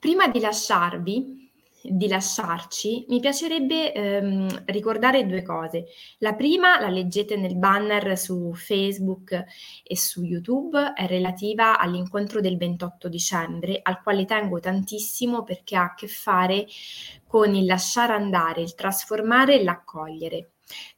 Prima 0.00 0.28
di 0.28 0.38
lasciarvi, 0.38 1.50
di 1.82 2.06
lasciarci, 2.06 3.06
mi 3.08 3.18
piacerebbe 3.18 3.92
ehm, 3.92 4.62
ricordare 4.66 5.26
due 5.26 5.42
cose. 5.42 5.86
La 6.18 6.34
prima, 6.34 6.78
la 6.80 6.88
leggete 6.88 7.36
nel 7.36 7.56
banner 7.56 8.16
su 8.16 8.52
Facebook 8.54 9.44
e 9.82 9.96
su 9.96 10.22
YouTube, 10.22 10.92
è 10.94 11.06
relativa 11.06 11.80
all'incontro 11.80 12.40
del 12.40 12.56
28 12.56 13.08
dicembre, 13.08 13.80
al 13.82 14.00
quale 14.00 14.24
tengo 14.24 14.60
tantissimo 14.60 15.42
perché 15.42 15.74
ha 15.74 15.84
a 15.84 15.94
che 15.94 16.06
fare 16.06 16.66
con 17.26 17.56
il 17.56 17.64
lasciare 17.64 18.12
andare, 18.12 18.62
il 18.62 18.76
trasformare 18.76 19.58
e 19.58 19.64
l'accogliere. 19.64 20.52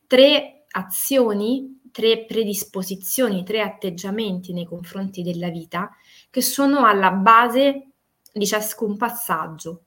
Tre 0.06 0.64
azioni, 0.72 1.80
tre 1.90 2.26
predisposizioni, 2.26 3.44
tre 3.44 3.62
atteggiamenti 3.62 4.52
nei 4.52 4.66
confronti 4.66 5.22
della 5.22 5.48
vita 5.48 5.90
che 6.28 6.42
sono 6.42 6.84
alla 6.84 7.10
base 7.10 7.89
di 8.32 8.46
ciascun 8.46 8.96
passaggio, 8.96 9.84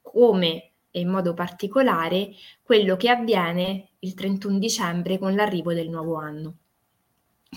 come 0.00 0.72
e 0.90 1.00
in 1.00 1.08
modo 1.08 1.34
particolare 1.34 2.32
quello 2.62 2.96
che 2.96 3.08
avviene 3.08 3.92
il 4.00 4.14
31 4.14 4.58
dicembre 4.58 5.18
con 5.18 5.34
l'arrivo 5.34 5.72
del 5.72 5.88
nuovo 5.88 6.16
anno. 6.16 6.56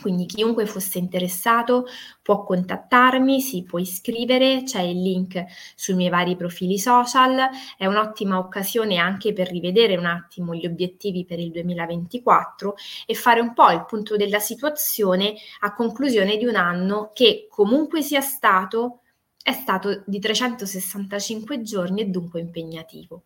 Quindi 0.02 0.26
chiunque 0.26 0.66
fosse 0.66 1.00
interessato 1.00 1.86
può 2.22 2.44
contattarmi, 2.44 3.40
si 3.40 3.64
può 3.64 3.80
iscrivere, 3.80 4.64
c'è 4.64 4.82
il 4.82 5.02
link 5.02 5.42
sui 5.74 5.94
miei 5.94 6.10
vari 6.10 6.36
profili 6.36 6.78
social, 6.78 7.48
è 7.78 7.86
un'ottima 7.86 8.38
occasione 8.38 8.98
anche 8.98 9.32
per 9.32 9.50
rivedere 9.50 9.96
un 9.96 10.06
attimo 10.06 10.54
gli 10.54 10.66
obiettivi 10.66 11.24
per 11.24 11.40
il 11.40 11.50
2024 11.52 12.76
e 13.06 13.14
fare 13.14 13.40
un 13.40 13.54
po' 13.54 13.72
il 13.72 13.86
punto 13.86 14.18
della 14.18 14.40
situazione 14.40 15.36
a 15.62 15.74
conclusione 15.74 16.36
di 16.36 16.46
un 16.46 16.56
anno 16.56 17.12
che 17.14 17.48
comunque 17.50 18.02
sia 18.02 18.22
stato 18.22 19.00
è 19.46 19.52
stato 19.52 20.02
di 20.08 20.18
365 20.18 21.62
giorni 21.62 22.02
e 22.02 22.06
dunque 22.06 22.40
impegnativo. 22.40 23.26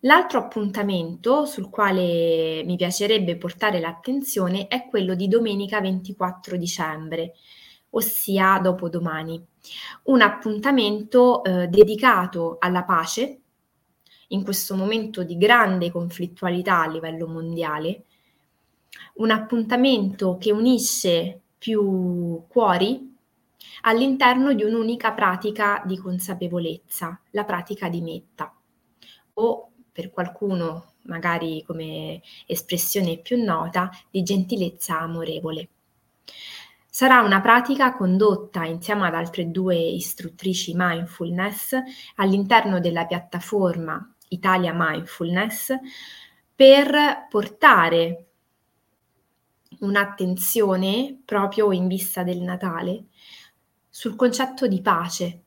L'altro 0.00 0.40
appuntamento 0.40 1.46
sul 1.46 1.70
quale 1.70 2.62
mi 2.66 2.76
piacerebbe 2.76 3.38
portare 3.38 3.80
l'attenzione 3.80 4.68
è 4.68 4.88
quello 4.90 5.14
di 5.14 5.26
domenica 5.26 5.80
24 5.80 6.58
dicembre, 6.58 7.32
ossia 7.92 8.58
dopodomani. 8.58 9.42
Un 10.02 10.20
appuntamento 10.20 11.44
eh, 11.44 11.68
dedicato 11.68 12.58
alla 12.60 12.84
pace 12.84 13.40
in 14.28 14.44
questo 14.44 14.76
momento 14.76 15.22
di 15.22 15.38
grande 15.38 15.90
conflittualità 15.90 16.82
a 16.82 16.88
livello 16.88 17.26
mondiale, 17.26 18.04
un 19.14 19.30
appuntamento 19.30 20.36
che 20.36 20.52
unisce 20.52 21.40
più 21.56 22.44
cuori 22.48 23.09
all'interno 23.82 24.52
di 24.52 24.62
un'unica 24.62 25.12
pratica 25.12 25.82
di 25.84 25.96
consapevolezza, 25.96 27.20
la 27.30 27.44
pratica 27.44 27.88
di 27.88 28.00
metta, 28.00 28.54
o 29.34 29.70
per 29.92 30.10
qualcuno, 30.10 30.94
magari 31.02 31.62
come 31.66 32.20
espressione 32.46 33.18
più 33.18 33.42
nota, 33.42 33.90
di 34.10 34.22
gentilezza 34.22 35.00
amorevole. 35.00 35.68
Sarà 36.88 37.20
una 37.20 37.40
pratica 37.40 37.94
condotta 37.94 38.64
insieme 38.64 39.06
ad 39.06 39.14
altre 39.14 39.50
due 39.50 39.76
istruttrici 39.76 40.72
mindfulness 40.74 41.76
all'interno 42.16 42.80
della 42.80 43.06
piattaforma 43.06 44.14
Italia 44.28 44.72
Mindfulness 44.74 45.72
per 46.54 47.26
portare 47.28 48.26
un'attenzione 49.80 51.20
proprio 51.24 51.72
in 51.72 51.86
vista 51.86 52.22
del 52.22 52.40
Natale 52.40 53.04
sul 53.90 54.14
concetto 54.14 54.68
di 54.68 54.80
pace 54.80 55.42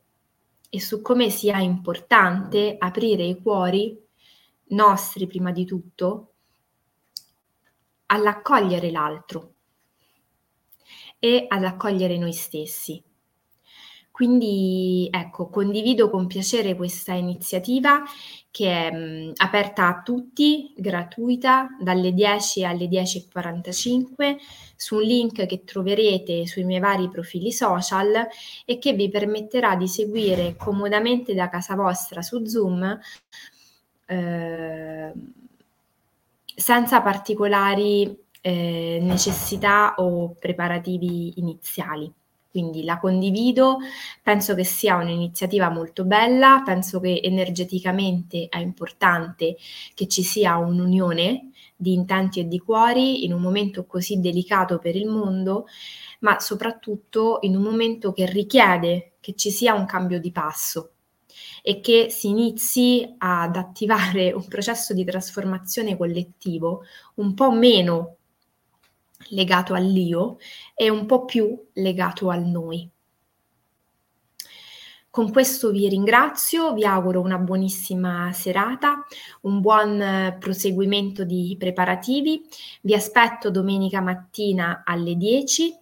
e 0.69 0.82
su 0.82 1.01
come 1.01 1.29
sia 1.29 1.60
importante 1.60 2.75
aprire 2.77 3.23
i 3.23 3.41
cuori 3.41 3.97
nostri 4.69 5.25
prima 5.27 5.51
di 5.51 5.65
tutto 5.65 6.34
all'accogliere 8.08 8.91
l'altro 8.91 9.53
e 11.19 11.45
ad 11.47 11.63
accogliere 11.63 12.17
noi 12.17 12.34
stessi. 12.34 13.01
Quindi 14.13 15.08
ecco, 15.10 15.49
condivido 15.49 16.12
con 16.12 16.28
piacere 16.28 16.76
questa 16.76 17.13
iniziativa 17.13 18.04
che 18.52 18.69
è 18.69 18.91
mh, 18.91 19.32
aperta 19.38 19.88
a 19.88 20.04
tutti, 20.04 20.71
gratuita, 20.78 21.69
dalle 21.82 22.13
10 22.13 22.63
alle 22.63 22.86
10.45, 22.86 24.36
su 24.76 24.97
un 24.97 25.02
link 25.02 25.47
che 25.47 25.63
troverete 25.63 26.45
sui 26.45 26.63
miei 26.63 26.80
vari 26.80 27.10
profili 27.10 27.52
social 27.52 28.28
e 28.65 28.78
che 28.78 28.93
vi 28.93 29.10
permetterà 29.10 29.76
di 29.76 29.88
seguire 29.88 30.56
comodamente 30.58 31.34
da 31.34 31.49
casa 31.49 31.73
vostra 31.73 32.21
su 32.21 32.45
Zoom 32.45 32.99
eh, 34.06 35.12
senza 36.56 37.02
particolari 37.02 38.15
eh, 38.41 38.99
necessità 39.02 39.95
o 39.97 40.36
preparativi 40.39 41.39
iniziali. 41.39 42.13
Quindi 42.53 42.83
la 42.83 42.99
condivido, 42.99 43.79
penso 44.21 44.53
che 44.53 44.63
sia 44.63 44.97
un'iniziativa 44.97 45.71
molto 45.71 46.05
bella, 46.05 46.61
penso 46.63 46.99
che 46.99 47.19
energeticamente 47.23 48.45
è 48.47 48.59
importante 48.59 49.57
che 49.95 50.07
ci 50.07 50.21
sia 50.21 50.57
un'unione 50.57 51.49
di 51.75 51.93
intenti 51.93 52.41
e 52.41 52.47
di 52.47 52.59
cuori 52.59 53.25
in 53.25 53.33
un 53.33 53.41
momento 53.41 53.87
così 53.87 54.19
delicato 54.19 54.77
per 54.77 54.95
il 54.95 55.07
mondo, 55.07 55.65
ma 56.19 56.39
soprattutto 56.39 57.39
in 57.41 57.55
un 57.55 57.63
momento 57.63 58.13
che 58.13 58.27
richiede 58.27 59.13
che 59.19 59.33
ci 59.33 59.49
sia 59.49 59.73
un 59.73 59.87
cambio 59.87 60.19
di 60.19 60.31
passo 60.31 60.91
e 61.63 61.79
che 61.79 62.11
si 62.11 62.27
inizi 62.27 63.15
ad 63.17 63.55
attivare 63.55 64.31
un 64.31 64.47
processo 64.47 64.93
di 64.93 65.03
trasformazione 65.03 65.97
collettivo 65.97 66.83
un 67.15 67.33
po' 67.33 67.51
meno 67.51 68.17
legato 69.29 69.73
all'io 69.73 70.38
e 70.73 70.89
un 70.89 71.05
po' 71.05 71.25
più 71.25 71.67
legato 71.73 72.29
al 72.29 72.43
noi. 72.43 72.89
Con 75.13 75.31
questo 75.31 75.69
vi 75.69 75.88
ringrazio, 75.88 76.73
vi 76.73 76.86
auguro 76.86 77.21
una 77.21 77.38
buonissima 77.38 78.31
serata, 78.33 79.05
un 79.41 79.62
buon 79.62 80.38
proseguimento 80.39 81.23
di 81.23 81.55
preparativi. 81.59 82.41
Vi 82.81 82.95
aspetto 82.95 83.51
domenica 83.51 84.01
mattina 84.01 84.81
alle 84.83 85.15
10 85.15 85.77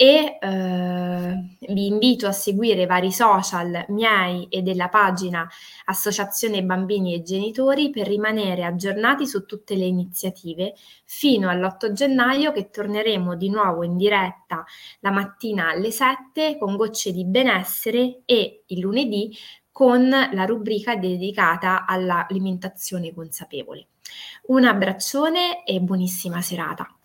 e 0.00 0.38
eh, 0.40 1.56
vi 1.70 1.86
invito 1.86 2.28
a 2.28 2.32
seguire 2.32 2.82
i 2.82 2.86
vari 2.86 3.10
social 3.10 3.84
miei 3.88 4.46
e 4.48 4.62
della 4.62 4.88
pagina 4.88 5.44
Associazione 5.86 6.62
Bambini 6.62 7.14
e 7.14 7.22
Genitori 7.22 7.90
per 7.90 8.06
rimanere 8.06 8.62
aggiornati 8.62 9.26
su 9.26 9.44
tutte 9.44 9.74
le 9.74 9.86
iniziative 9.86 10.74
fino 11.04 11.48
all'8 11.48 11.90
gennaio 11.90 12.52
che 12.52 12.70
torneremo 12.70 13.34
di 13.34 13.50
nuovo 13.50 13.82
in 13.82 13.96
diretta 13.96 14.64
la 15.00 15.10
mattina 15.10 15.70
alle 15.70 15.90
7 15.90 16.58
con 16.58 16.76
gocce 16.76 17.10
di 17.10 17.24
benessere 17.24 18.20
e 18.24 18.62
il 18.66 18.78
lunedì 18.78 19.36
con 19.72 20.08
la 20.08 20.44
rubrica 20.44 20.94
dedicata 20.94 21.86
all'alimentazione 21.86 23.12
consapevole. 23.12 23.88
Un 24.46 24.64
abbraccione 24.64 25.64
e 25.64 25.80
buonissima 25.80 26.40
serata. 26.40 26.97